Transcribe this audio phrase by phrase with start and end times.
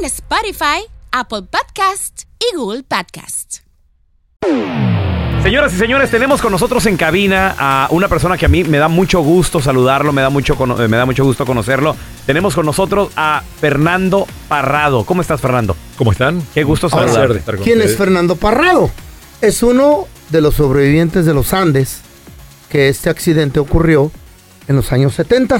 [0.00, 3.58] en Spotify, Apple Podcast y Google Podcast.
[5.42, 8.78] Señoras y señores, tenemos con nosotros en cabina a una persona que a mí me
[8.78, 11.96] da mucho gusto saludarlo, me da mucho, cono- eh, me da mucho gusto conocerlo.
[12.26, 15.04] Tenemos con nosotros a Fernando Parrado.
[15.04, 15.76] ¿Cómo estás, Fernando?
[15.96, 16.42] ¿Cómo están?
[16.54, 17.38] Qué gusto Un placer de saludarte.
[17.40, 17.98] estar con ¿Quién es ustedes.
[17.98, 18.90] Fernando Parrado?
[19.40, 22.00] Es uno de los sobrevivientes de los Andes
[22.68, 24.10] que este accidente ocurrió
[24.68, 25.58] en los años 70,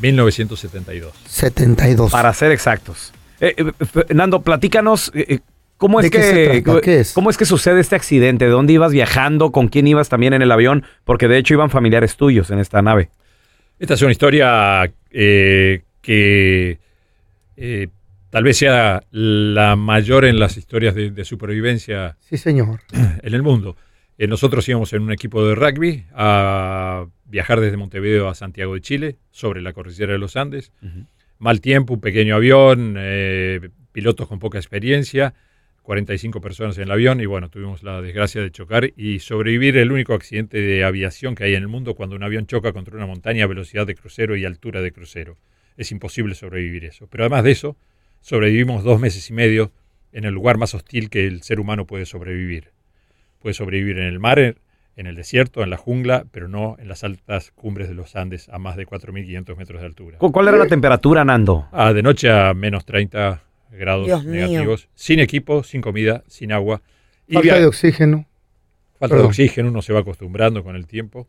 [0.00, 1.12] 1972.
[1.28, 2.10] 72.
[2.12, 3.12] Para ser exactos.
[3.42, 5.38] Eh, eh, Fernando, platícanos eh, eh,
[5.76, 8.44] cómo es ¿De qué que cómo es que sucede este accidente.
[8.44, 9.50] ¿De dónde ibas viajando?
[9.50, 10.84] ¿Con quién ibas también en el avión?
[11.04, 13.10] Porque de hecho iban familiares tuyos en esta nave.
[13.80, 16.78] Esta es una historia eh, que
[17.56, 17.88] eh,
[18.30, 22.80] tal vez sea la mayor en las historias de, de supervivencia Sí, señor.
[22.92, 23.76] en el mundo.
[24.18, 28.80] Eh, nosotros íbamos en un equipo de rugby a viajar desde Montevideo a Santiago de
[28.82, 30.70] Chile, sobre la cordillera de los Andes.
[31.42, 35.34] Mal tiempo, un pequeño avión, eh, pilotos con poca experiencia,
[35.82, 39.90] 45 personas en el avión y bueno, tuvimos la desgracia de chocar y sobrevivir el
[39.90, 43.06] único accidente de aviación que hay en el mundo cuando un avión choca contra una
[43.06, 45.36] montaña a velocidad de crucero y altura de crucero.
[45.76, 47.08] Es imposible sobrevivir eso.
[47.08, 47.76] Pero además de eso,
[48.20, 49.72] sobrevivimos dos meses y medio
[50.12, 52.70] en el lugar más hostil que el ser humano puede sobrevivir.
[53.40, 54.38] Puede sobrevivir en el mar,
[54.96, 58.48] en el desierto, en la jungla, pero no en las altas cumbres de los Andes
[58.50, 60.18] a más de 4.500 metros de altura.
[60.18, 61.66] ¿Cu- ¿Cuál era la temperatura, Nando?
[61.72, 64.34] Ah, de noche a menos 30 grados Dios mío.
[64.46, 66.82] negativos, sin equipo, sin comida, sin agua.
[67.26, 68.26] Y Falta de oxígeno.
[68.98, 71.26] falta de oxígeno, uno se va acostumbrando con el tiempo.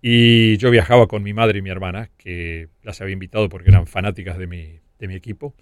[0.00, 3.86] Y yo viajaba con mi madre y mi hermana, que las había invitado porque eran
[3.86, 5.54] fanáticas de mi, de mi equipo.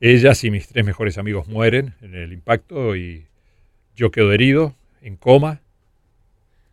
[0.00, 3.26] Ellas y mis tres mejores amigos mueren en el impacto y
[3.94, 5.60] yo quedo herido, en coma.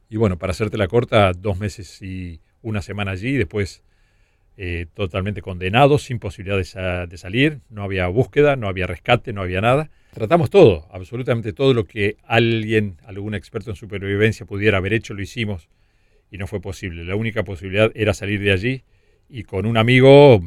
[0.09, 3.83] Y bueno, para hacerte la corta, dos meses y una semana allí, después
[4.57, 6.57] eh, totalmente condenado, sin posibilidad
[7.07, 9.89] de salir, no había búsqueda, no había rescate, no había nada.
[10.13, 15.21] Tratamos todo, absolutamente todo lo que alguien, algún experto en supervivencia pudiera haber hecho, lo
[15.21, 15.69] hicimos
[16.31, 17.05] y no fue posible.
[17.05, 18.83] La única posibilidad era salir de allí
[19.29, 20.41] y con un amigo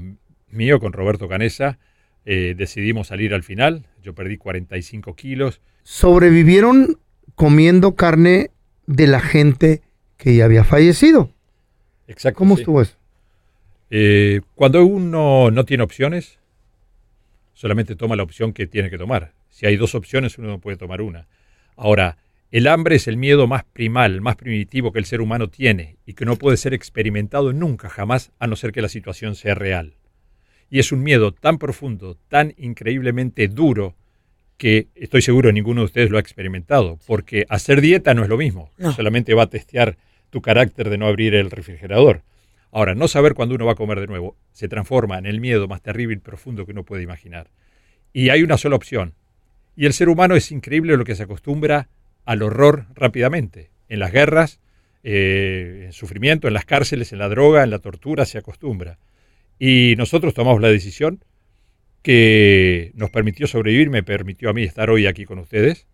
[0.51, 1.79] mío, con Roberto Canesa,
[2.25, 3.87] eh, decidimos salir al final.
[4.03, 5.61] Yo perdí 45 kilos.
[5.85, 6.99] Sobrevivieron
[7.35, 8.51] comiendo carne
[8.87, 9.83] de la gente
[10.17, 11.31] que ya había fallecido.
[12.07, 12.39] Exacto.
[12.39, 12.63] ¿Cómo sí.
[12.63, 12.97] estuvo eso?
[13.91, 16.39] Eh, cuando uno no tiene opciones,
[17.53, 19.33] solamente toma la opción que tiene que tomar.
[19.51, 21.27] Si hay dos opciones, uno no puede tomar una.
[21.77, 22.17] Ahora,
[22.51, 26.15] el hambre es el miedo más primal, más primitivo que el ser humano tiene y
[26.15, 29.95] que no puede ser experimentado nunca, jamás, a no ser que la situación sea real.
[30.69, 33.95] Y es un miedo tan profundo, tan increíblemente duro,
[34.63, 38.37] que estoy seguro ninguno de ustedes lo ha experimentado, porque hacer dieta no es lo
[38.37, 39.97] mismo, solamente va a testear
[40.31, 42.23] tu carácter de no abrir el refrigerador.
[42.71, 45.67] Ahora, no saber cuándo uno va a comer de nuevo se transforma en el miedo
[45.67, 47.49] más terrible y profundo que uno puede imaginar.
[48.13, 49.15] Y hay una sola opción.
[49.75, 51.89] Y el ser humano es increíble lo que se acostumbra
[52.25, 53.71] al horror rápidamente.
[53.89, 54.61] En las guerras,
[55.03, 59.01] eh, en sufrimiento, en las cárceles, en la droga, en la tortura, se acostumbra.
[59.59, 61.25] Y nosotros tomamos la decisión
[62.03, 65.87] que nos permitió sobrevivir, me permitió a mí estar hoy aquí con ustedes.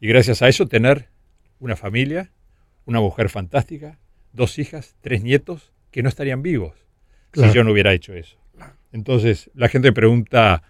[0.00, 1.08] Y gracias a eso tener
[1.58, 2.30] una familia,
[2.84, 3.98] una mujer fantástica,
[4.32, 6.74] dos hijas, tres nietos que no estarían vivos
[7.30, 7.50] Claro.
[7.52, 8.36] si yo no hubiera hecho eso.
[8.92, 10.62] Entonces la gente pregunta,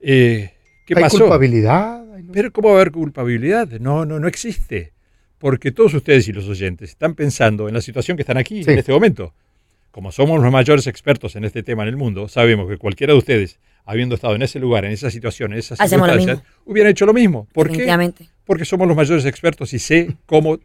[0.00, 0.52] eh,
[0.86, 1.18] ¿qué ¿Hay pasó?
[1.18, 2.04] culpabilidad?
[2.32, 3.68] Pero ¿cómo va a haber culpabilidad?
[3.80, 4.92] No, no, no existe.
[5.38, 8.70] Porque todos ustedes y los oyentes están pensando en la situación que están aquí Sí.
[8.70, 9.34] en este momento.
[9.90, 13.18] Como somos los mayores expertos en este tema en el mundo, sabemos que cualquiera de
[13.18, 13.58] ustedes,
[13.90, 17.12] habiendo estado en ese lugar, en esa situación, en esas Hacemos circunstancias, hubiera hecho lo
[17.12, 17.48] mismo.
[17.52, 18.12] ¿Por qué?
[18.44, 20.60] Porque somos los mayores expertos y sé cómo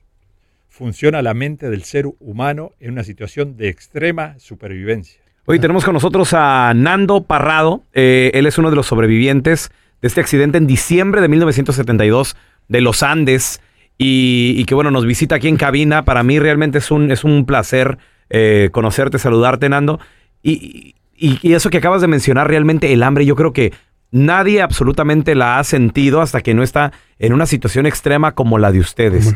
[0.70, 5.22] funciona la mente del ser humano en una situación de extrema supervivencia.
[5.46, 7.84] Hoy tenemos con nosotros a Nando Parrado.
[7.94, 9.72] Eh, él es uno de los sobrevivientes
[10.02, 12.36] de este accidente en diciembre de 1972
[12.68, 13.60] de los Andes.
[13.98, 16.06] Y, y que bueno, nos visita aquí en cabina.
[16.06, 17.98] Para mí realmente es un, es un placer
[18.30, 20.00] eh, conocerte, saludarte, Nando.
[20.44, 23.74] Y, y- y eso que acabas de mencionar, realmente el hambre, yo creo que
[24.12, 28.72] nadie absolutamente la ha sentido hasta que no está en una situación extrema como la
[28.72, 29.34] de ustedes.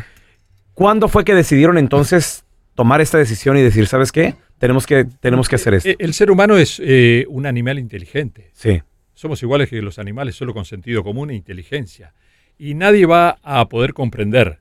[0.74, 2.44] ¿Cuándo fue que decidieron entonces
[2.74, 4.34] tomar esta decisión y decir, ¿sabes qué?
[4.58, 5.88] Tenemos que, tenemos que hacer esto.
[5.90, 8.50] Eh, El ser humano es eh, un animal inteligente.
[8.54, 8.80] Sí.
[9.14, 12.14] Somos iguales que los animales, solo con sentido común e inteligencia.
[12.58, 14.60] Y nadie va a poder comprender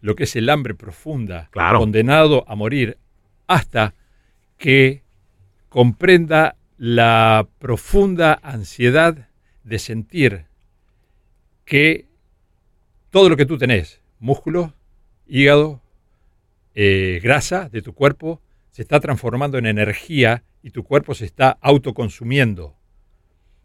[0.00, 1.78] lo que es el hambre profunda, Claro.
[1.80, 2.96] condenado a morir,
[3.46, 3.94] hasta
[4.56, 5.02] que
[5.70, 9.28] comprenda la profunda ansiedad
[9.64, 10.44] de sentir
[11.64, 12.06] que
[13.10, 14.74] todo lo que tú tenés, músculo,
[15.26, 15.80] hígado,
[16.74, 21.56] eh, grasa de tu cuerpo, se está transformando en energía y tu cuerpo se está
[21.60, 22.76] autoconsumiendo.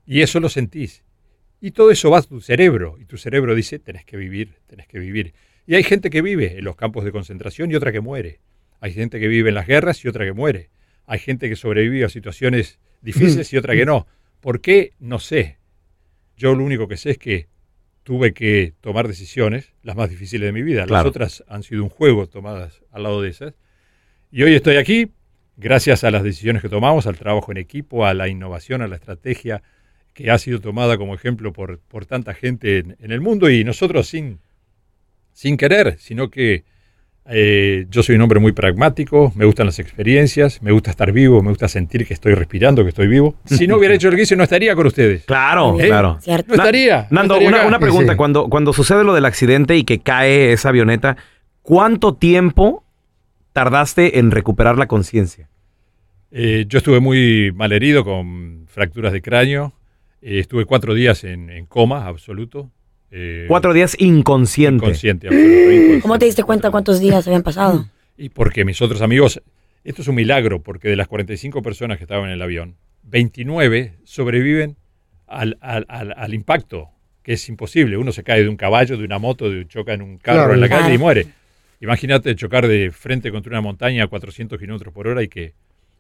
[0.06, 1.04] Y eso lo sentís.
[1.60, 2.98] Y todo eso va a tu cerebro.
[3.00, 5.34] Y tu cerebro dice, tenés que vivir, tenés que vivir.
[5.66, 8.42] Y hay gente que vive en los campos de concentración y otra que muere.
[8.80, 10.70] Hay gente que vive en las guerras y otra que muere.
[11.06, 14.08] Hay gente que sobrevive a situaciones difíciles y otra que no.
[14.40, 14.94] ¿Por qué?
[15.00, 15.58] No sé.
[16.38, 17.48] Yo lo único que sé es que
[18.04, 20.86] tuve que tomar decisiones, las más difíciles de mi vida.
[20.86, 21.06] Claro.
[21.06, 23.56] Las otras han sido un juego tomadas al lado de esas.
[24.32, 25.12] Y hoy estoy aquí
[25.58, 28.96] gracias a las decisiones que tomamos, al trabajo en equipo, a la innovación, a la
[28.96, 29.64] estrategia
[30.14, 33.64] que ha sido tomada como ejemplo por, por tanta gente en, en el mundo y
[33.64, 34.40] nosotros sin,
[35.34, 36.64] sin querer, sino que
[37.28, 41.42] eh, yo soy un hombre muy pragmático, me gustan las experiencias, me gusta estar vivo,
[41.42, 43.36] me gusta sentir que estoy respirando, que estoy vivo.
[43.46, 45.26] Si no hubiera hecho lo que hice, no estaría con ustedes.
[45.26, 45.88] Claro, ¿Eh?
[45.88, 46.18] claro.
[46.22, 46.50] Cierto.
[46.50, 47.08] No estaría.
[47.10, 48.14] no Nando, estaría una, pregunta.
[48.14, 48.18] Sí.
[48.18, 51.18] Cuando, cuando sucede lo del accidente y que cae esa avioneta,
[51.64, 52.84] ¿cuánto tiempo
[53.54, 55.50] tardaste en recuperar la conciencia?
[56.30, 59.74] Eh, yo estuve muy malherido con fracturas de cráneo.
[60.22, 62.70] Eh, estuve cuatro días en, en coma absoluto.
[63.12, 64.84] Eh, Cuatro días inconsciente.
[64.86, 66.00] Inconsciente.
[66.02, 67.90] ¿Cómo te diste cuenta cuántos días habían pasado?
[68.18, 69.42] Y porque mis otros amigos,
[69.84, 73.96] esto es un milagro, porque de las 45 personas que estaban en el avión, 29
[74.06, 74.78] sobreviven
[75.28, 76.90] al, al- al- al impacto,
[77.24, 77.98] que es imposible.
[77.98, 80.54] Uno se cae de un caballo, de una moto, de, choca en un carro Claro.
[80.54, 81.28] en la calle y muere.
[81.82, 85.52] Imagínate chocar de frente contra una montaña a 400 kilómetros por hora y que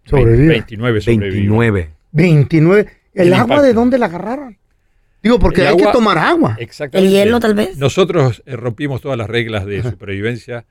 [0.05, 0.53] Sobreviva.
[0.53, 1.31] 29 sobreviven.
[1.31, 1.89] 29.
[2.13, 2.87] 29.
[3.13, 3.63] ¿El, El agua impacto.
[3.63, 4.57] de dónde la agarraron?
[5.25, 6.55] Digo, porque El hay que agua- tomar agua.
[6.59, 7.07] Exactamente.
[7.07, 7.77] ¿El hielo, tal vez?
[7.77, 10.65] Nosotros eh, rompimos todas las reglas de supervivencia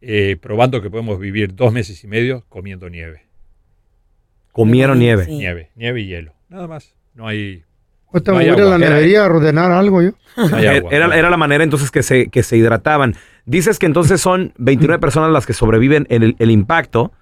[0.00, 3.22] eh, probando que podemos vivir dos meses y medio comiendo nieve.
[4.52, 5.24] Comieron nieve.
[5.24, 5.32] Sí.
[5.38, 6.34] Nieve, nieve y hielo.
[6.48, 6.94] Nada más.
[7.14, 7.62] No hay,
[8.12, 8.78] no hay voy a la agua.
[8.78, 10.10] nevería a ordenar algo yo.
[10.36, 10.90] no hay agua.
[10.92, 13.14] Era, era la manera entonces que se, que se hidrataban.
[13.46, 17.12] Dices que entonces son 29 personas las que sobreviven en el, el impacto,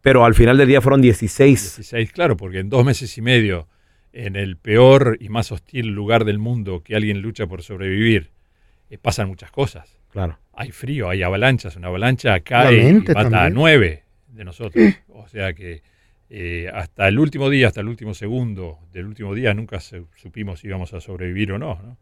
[0.00, 1.76] pero al final del día fueron 16.
[1.76, 3.68] 16, claro, porque en dos meses y medio,
[4.12, 8.30] en el peor y más hostil lugar del mundo que alguien lucha por sobrevivir,
[8.90, 9.98] eh, pasan muchas cosas.
[10.10, 10.38] Claro.
[10.54, 11.76] Hay frío, hay avalanchas.
[11.76, 14.84] Una avalancha cae y mata a nueve de nosotros.
[15.14, 15.82] O sea que
[16.30, 20.60] eh, hasta el último día, hasta el último segundo del último día, nunca se- supimos
[20.60, 21.78] si íbamos a sobrevivir o no.
[21.82, 21.96] ¿no?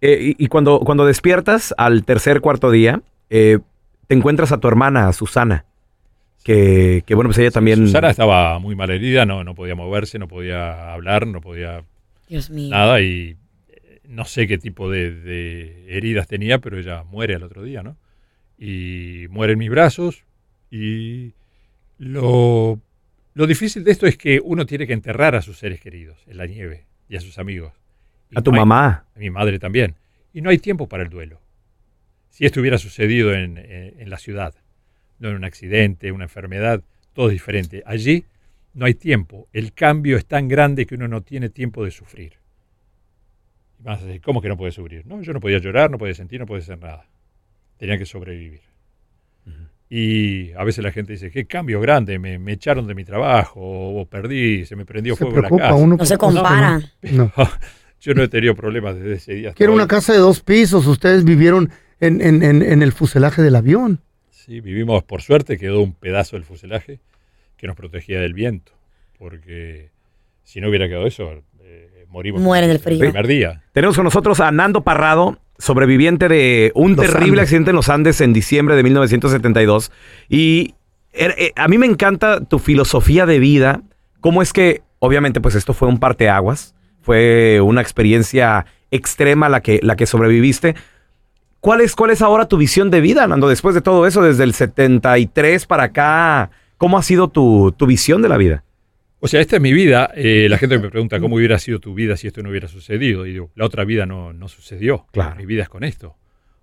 [0.00, 3.58] Eh, y y cuando, cuando despiertas al tercer, cuarto día, eh,
[4.08, 5.64] te encuentras a tu hermana, a Susana,
[6.42, 7.78] que, que bueno, pues ella también...
[7.86, 11.84] Susana estaba muy mal herida, no, no podía moverse, no podía hablar, no podía
[12.28, 12.70] Dios mío.
[12.70, 13.36] nada y
[13.68, 17.82] eh, no sé qué tipo de, de heridas tenía, pero ella muere al otro día,
[17.82, 17.96] ¿no?
[18.58, 20.24] Y muere en mis brazos
[20.70, 21.32] y
[21.98, 22.80] lo,
[23.34, 26.36] lo difícil de esto es que uno tiene que enterrar a sus seres queridos en
[26.36, 27.72] la nieve y a sus amigos.
[28.30, 29.04] Y A tu no hay- mamá.
[29.14, 29.94] a mi madre también.
[30.32, 31.40] Y no hay tiempo para el duelo.
[32.30, 34.54] Si esto hubiera sucedido en, en- en la ciudad,
[35.22, 36.82] no en un accidente, una enfermedad,
[37.14, 37.82] todo es diferente.
[37.86, 38.24] Allí
[38.74, 39.48] no hay tiempo.
[39.52, 42.34] El cambio es tan grande que uno no tiene tiempo de sufrir.
[43.78, 45.06] Y vas a decir, ¿cómo que no puede sufrir?
[45.06, 47.06] No, yo no podía llorar, no podía sentir, no podía hacer nada.
[47.78, 48.60] Tenía que sobrevivir.
[49.94, 53.60] Y a veces la gente dice, qué cambio grande, me, me echaron de mi trabajo,
[53.60, 55.74] o, perdí, se me prendió Se fuego la preocupa casa.
[55.74, 55.96] uno.
[55.98, 56.80] No se que compara.
[57.02, 57.30] No.
[57.36, 57.48] no.
[58.00, 59.52] Yo no he tenido problemas desde ese día.
[59.52, 59.76] Quiero hoy.
[59.78, 60.86] una casa de dos pisos.
[60.86, 64.00] Ustedes vivieron en, en- en- en el fuselaje del avión.
[64.44, 67.00] Sí, vivimos, por suerte, quedó un pedazo del fuselaje
[67.56, 68.72] que nos protegía del viento,
[69.18, 69.90] porque
[70.42, 71.30] si no hubiera quedado eso,
[71.60, 72.98] eh, morimos Mueren del el frío.
[72.98, 73.62] primer día.
[73.72, 77.42] Tenemos con nosotros a Nando Parrado, sobreviviente de un Los terrible Andes.
[77.44, 79.92] accidente en los Andes en diciembre de 1972.
[80.28, 80.74] Y
[81.12, 83.82] er- eh, a mí me encanta tu filosofía de vida.
[84.20, 86.74] ¿Cómo es que, obviamente, pues esto fue un parteaguas?
[87.00, 90.74] Fue una experiencia extrema la que, la que sobreviviste.
[91.62, 93.48] ¿Cuál es, ¿Cuál es ahora tu visión de vida, Nando?
[93.48, 98.20] Después de todo eso, desde el 73 para acá, ¿cómo ha sido tu, tu visión
[98.20, 98.64] de la vida?
[99.20, 100.10] O sea, esta es mi vida.
[100.16, 103.26] Eh, la gente me pregunta cómo hubiera sido tu vida si esto no hubiera sucedido.
[103.26, 105.06] Y digo, la otra vida no, no sucedió.
[105.12, 105.36] Claro.
[105.36, 106.16] Mi vida es con esto.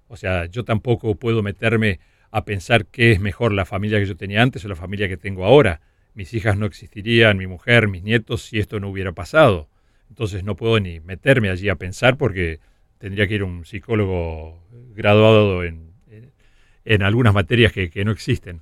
[0.10, 4.18] O sea, yo tampoco puedo meterme a pensar qué es mejor la familia que yo
[4.18, 5.80] tenía antes o la familia que tengo ahora.
[6.14, 9.70] Mis hijas no existirían, mi mujer, mis nietos, si esto no hubiera pasado.
[10.10, 12.60] Entonces no puedo ni meterme allí a pensar porque
[13.00, 14.62] tendría que ir a un psicólogo
[14.96, 16.32] graduado en, en,
[16.86, 18.62] en algunas materias que, que no existen.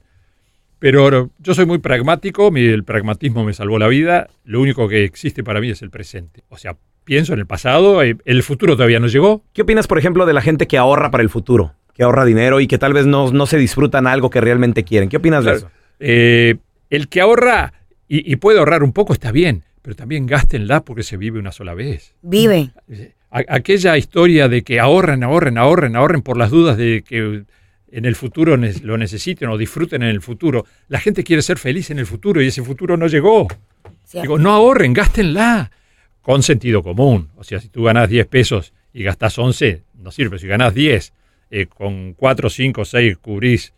[0.80, 5.04] Pero yo soy muy pragmático, mi- el pragmatismo me salvó la vida, lo único que
[5.04, 6.44] existe para mí es el presente.
[6.50, 9.44] O sea, pienso en el pasado, eh, el futuro todavía no llegó.
[9.54, 11.74] ¿Qué opinas, por ejemplo, de la gente que ahorra para el futuro?
[11.96, 15.10] Que ahorra dinero y que tal vez no, no se disfrutan algo que realmente quieren.
[15.10, 15.58] ¿Qué opinas Claro.
[15.58, 15.72] de eso?
[16.00, 16.56] Eh,
[16.92, 17.74] el que ahorra
[18.08, 21.52] y, y puede ahorrar un poco está bien, pero también gástenla porque se vive una
[21.52, 22.14] sola vez.
[22.22, 22.70] Vive.
[23.32, 27.44] A- aquella historia de que ahorren, ahorren, ahorren, ahorren por las dudas de que
[27.92, 30.66] en el futuro ne- lo necesiten o disfruten en el futuro.
[30.88, 33.48] La gente quiere ser feliz en el futuro y ese futuro no llegó.
[34.06, 34.22] ¿cierto?
[34.24, 35.72] Digo, no ahorren, gástenla
[36.22, 37.30] con sentido común.
[37.38, 40.40] O sea, si tú ganas 10 pesos y gastas 11, no sirve.
[40.40, 41.14] Si ganas 10,
[41.52, 43.74] eh, con 4, 5, 6 cubrís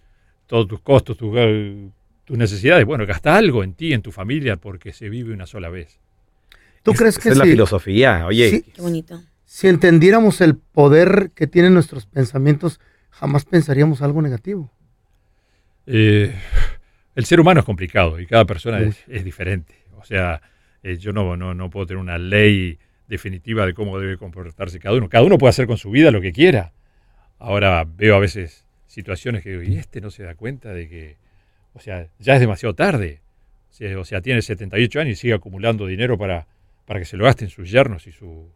[0.47, 1.89] todos tus costos, tus, eh,
[2.25, 2.85] tus necesidades.
[2.85, 5.97] Bueno, gasta algo en ti, en tu familia, porque se vive una sola vez.
[6.83, 8.25] ¿Tú Es- crees esa que es la filosofía?
[8.27, 8.61] Oye, Sí.
[8.73, 9.21] Qué bonito.
[9.51, 12.79] Si entendiéramos el poder que tienen nuestros pensamientos,
[13.09, 14.71] jamás pensaríamos algo negativo?
[15.87, 16.35] Eh,
[17.15, 19.73] el ser humano es complicado y cada persona es, es diferente.
[19.97, 20.39] O sea,
[20.83, 22.77] eh, yo no, no, no puedo tener una ley
[23.07, 25.09] definitiva de cómo debe comportarse cada uno.
[25.09, 26.71] Cada uno puede hacer con su vida lo que quiera.
[27.39, 31.17] Ahora veo a veces situaciones que digo, y este no se da cuenta de que,
[31.73, 33.21] o sea, ya es demasiado tarde.
[33.97, 36.45] O sea, tiene 78 años y sigue acumulando dinero para,
[36.85, 38.47] para que se lo gasten sus yernos y, su-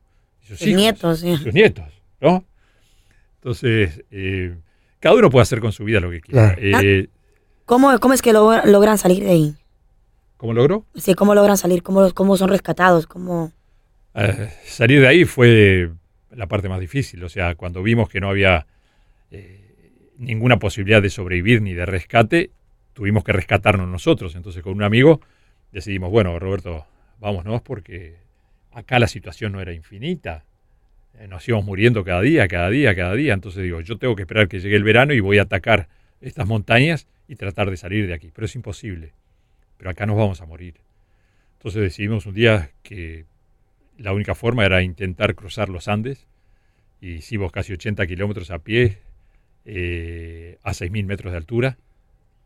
[0.43, 1.38] sus Sus hijos nietos, sí.
[1.38, 1.85] sus nietos,
[2.21, 2.43] ¿no?
[3.35, 4.55] Entonces, eh,
[5.00, 6.55] cada uno puede hacer con su vida lo que quiera.
[6.55, 6.62] Claro.
[6.81, 7.09] Eh,
[7.65, 9.55] ¿Cómo, ¿Cómo es que lo- logran salir de ahí?
[10.38, 10.85] ¿Cómo logró?
[10.95, 11.83] Sí, ¿Cómo logran salir?
[11.83, 13.07] ¿Cómo, cómo son rescatados?
[13.07, 13.51] ¿Cómo...
[14.15, 15.89] Eh, salir de ahí fue
[16.31, 17.23] la parte más difícil.
[17.23, 18.67] O sea, cuando vimos que no había
[19.31, 22.51] eh, ninguna posibilidad de sobrevivir ni de rescate,
[22.93, 24.35] tuvimos que rescatarnos nosotros.
[24.35, 25.21] Entonces, con un amigo
[25.71, 26.85] decidimos, bueno, Roberto,
[27.19, 28.17] vámonos porque
[28.73, 30.45] acá la situación no era infinita.
[31.19, 33.33] Eh, Nos íbamos muriendo cada día, cada día, cada día.
[33.33, 35.87] Entonces digo, yo tengo que esperar que llegue el verano y voy a atacar
[36.21, 38.31] estas montañas y tratar de salir de aquí.
[38.33, 39.13] Pero es imposible.
[39.77, 40.75] Pero acá nos vamos a morir.
[41.57, 43.25] Entonces decidimos un día que
[43.97, 46.27] la única forma era intentar cruzar los Andes.
[46.99, 48.97] Y hicimos casi 80 kilómetros a pie
[49.65, 51.77] eh, a 6.000 metros de altura.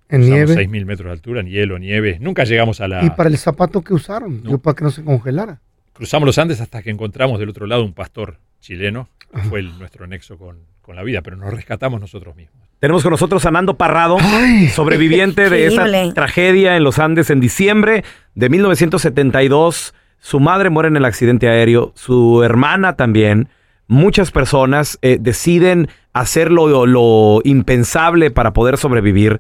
[0.10, 0.56] En nieve.
[0.56, 2.18] 6.000 metros de altura, en hielo, nieve.
[2.20, 3.04] Nunca llegamos a la...
[3.04, 4.42] ¿Y para el zapato que usaron?
[4.44, 4.52] No.
[4.52, 5.60] Yo para que no se congelara.
[5.98, 9.78] Cruzamos los Andes hasta que encontramos del otro lado un pastor chileno, que fue el-
[9.80, 12.56] nuestro nexo con, con la vida, pero nos rescatamos nosotros mismos.
[12.80, 17.40] tenemos con nosotros a Nando Parrado, Ay, sobreviviente de esa tragedia en los Andes en
[17.40, 18.04] diciembre
[18.36, 19.94] de 1972.
[20.20, 23.50] Su madre muere en el accidente aéreo, su hermana también.
[23.88, 29.40] Muchas personas eh, deciden hacer lo, lo impensable para poder sobrevivir.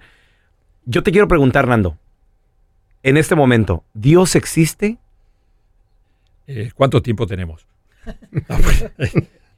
[0.85, 1.97] Yo te quiero preguntar, Nando,
[3.03, 4.97] en este momento, ¿Dios existe?
[6.47, 7.67] Eh, ¿Cuánto tiempo tenemos?
[8.49, 8.85] No, pues,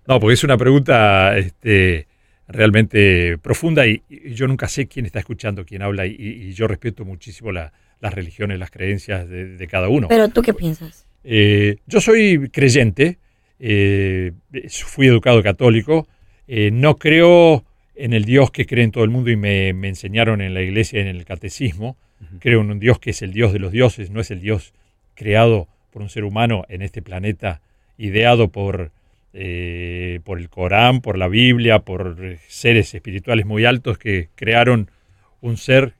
[0.07, 2.07] no, porque es una pregunta este,
[2.47, 6.67] realmente profunda y, y yo nunca sé quién está escuchando, quién habla y, y yo
[6.67, 10.07] respeto muchísimo la- las religiones, las creencias de, de cada uno.
[10.07, 11.05] Pero tú qué piensas?
[11.23, 13.19] Eh, yo soy creyente,
[13.59, 14.31] eh,
[14.69, 16.07] fui educado católico,
[16.47, 17.65] eh, no creo
[17.95, 20.61] en el Dios que cree en todo el mundo y me, me enseñaron en la
[20.61, 21.97] iglesia, en el catecismo.
[22.39, 24.73] Creo en un Dios que es el Dios de los dioses, no es el Dios
[25.15, 27.61] creado por un ser humano en este planeta,
[27.97, 28.91] ideado por,
[29.33, 34.89] eh, por el Corán, por la Biblia, por seres espirituales muy altos que crearon
[35.41, 35.93] un ser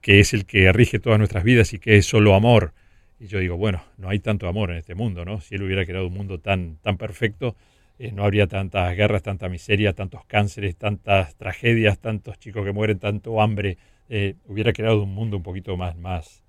[0.00, 2.72] que es el que rige todas nuestras vidas y que es solo amor.
[3.20, 5.40] Y yo digo, bueno, no hay tanto amor en este mundo, ¿no?
[5.40, 7.54] Si él hubiera creado un mundo tan, tan perfecto,
[8.00, 12.98] eh, no habría tantas guerras, tanta miseria, tantos cánceres, tantas tragedias, tantos chicos que mueren,
[12.98, 13.78] tanto hambre.
[14.08, 16.42] Eh, hubiera creado un mundo un poquito más, más,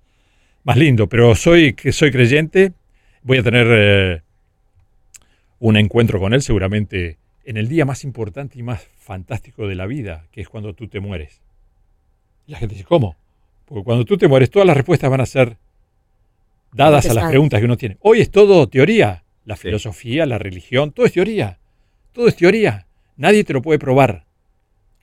[0.64, 1.08] más lindo.
[1.08, 2.72] Pero soy, que soy creyente,
[3.24, 4.22] voy a tener eh,
[5.58, 9.86] un encuentro con él seguramente en el día más importante y más fantástico de la
[9.86, 11.42] vida, que es cuando tú te mueres.
[12.46, 13.16] Y la gente dice, ¿cómo?
[13.66, 15.56] Porque cuando tú te mueres, todas las respuestas van a ser
[16.72, 17.96] dadas a las preguntas que uno tiene.
[18.00, 19.22] Hoy es todo teoría.
[19.44, 19.62] La Sí.
[19.62, 21.58] filosofía, la religión, todo es teoría.
[22.12, 22.86] Todo es teoría.
[23.16, 24.24] Nadie te lo puede probar.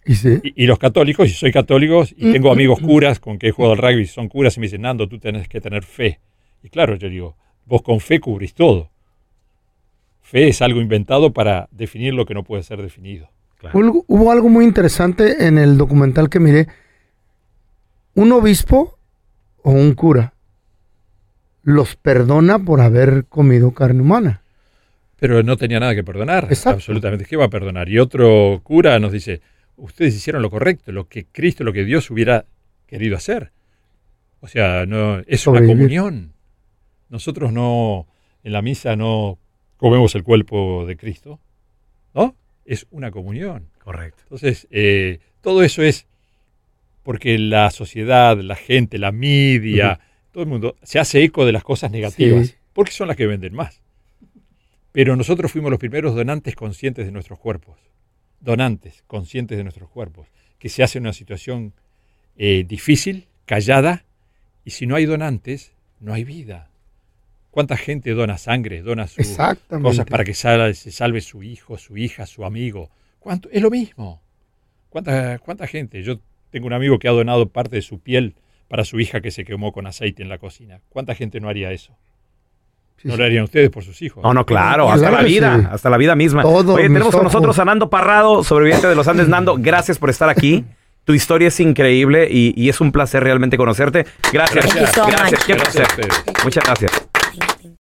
[0.03, 0.39] y sí.
[0.43, 3.73] Y, y los católicos, y soy católico, y tengo amigos curas con que he jugado
[3.73, 6.19] al rugby, son curas y me dicen, Nando, tú tenés que tener fe.
[6.63, 7.37] Y claro, yo digo,
[7.71, 8.89] vos con fe cubrís todo.
[10.21, 13.29] Fe es algo inventado para definir lo que no puede ser definido.
[13.73, 16.67] Hubo, hubo algo muy interesante en el documental que miré.
[18.13, 18.99] Un obispo
[19.63, 20.33] o un cura
[21.63, 24.41] los perdona por haber comido carne humana.
[25.17, 26.45] Pero no tenía nada que perdonar.
[26.49, 26.77] Exacto.
[26.77, 27.25] Absolutamente.
[27.25, 27.87] ¿Qué va a perdonar?
[27.87, 29.39] Y otro cura nos dice,
[29.77, 32.43] ustedes hicieron lo correcto, lo que Cristo, lo que Dios hubiera
[32.85, 33.51] querido hacer.
[34.41, 36.33] O sea, no, es una comunión.
[37.11, 38.07] Nosotros no,
[38.43, 39.37] en la misa no
[39.77, 41.39] comemos el cuerpo de Cristo,
[42.15, 42.35] ¿no?
[42.65, 43.67] Es una comunión.
[43.83, 44.23] Correcto.
[44.23, 46.07] Entonces, eh, todo eso es
[47.03, 49.99] porque la sociedad, la gente, la media,
[50.31, 52.55] todo el mundo se hace eco de las cosas negativas, Sí.
[52.73, 53.81] porque son las que venden más.
[54.93, 57.77] Pero nosotros fuimos los primeros donantes conscientes de nuestros cuerpos,
[58.39, 60.27] donantes conscientes de nuestros cuerpos,
[60.59, 61.73] que se hace en una situación
[62.37, 64.05] eh, difícil, callada,
[64.63, 66.69] y si no hay donantes, no hay vida.
[67.51, 69.27] ¿Cuánta gente dona sangre, dona sus
[69.81, 72.89] cosas para que se salve su hijo, su hija, su amigo?
[73.19, 73.49] ¿Cuánto?
[73.51, 74.21] Es lo mismo.
[74.89, 76.01] ¿Cuánta, ¿Cuánta gente?
[76.01, 78.35] Yo tengo un amigo que ha donado parte de su piel
[78.69, 80.79] para su hija que se quemó con aceite en la cocina.
[80.89, 81.97] ¿Cuánta gente no haría eso?
[82.97, 83.19] Sí, ¿No sí.
[83.19, 84.23] lo harían ustedes por sus hijos?
[84.23, 85.67] No, no, claro, Claro hasta la vida, sí.
[85.71, 86.43] hasta la vida misma.
[86.43, 89.27] Todos Oye, tenemos con nosotros a Nando Parrado, sobreviviente de los Andes.
[89.29, 90.63] Nando, gracias por estar aquí.
[91.03, 94.05] Tu historia es increíble y, y es un placer realmente conocerte.
[94.31, 94.73] Gracias.
[94.73, 95.07] Gracias.
[95.47, 96.23] Gracias ustedes.
[96.43, 97.00] Muchas gracias.
[97.31, 97.80] Ding, ding.